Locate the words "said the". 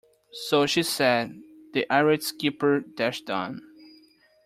0.81-1.85